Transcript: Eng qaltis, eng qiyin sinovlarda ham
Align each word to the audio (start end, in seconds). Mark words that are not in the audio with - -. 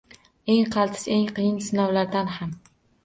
Eng 0.53 0.71
qaltis, 0.75 1.05
eng 1.17 1.29
qiyin 1.41 1.59
sinovlarda 1.67 2.25
ham 2.39 2.57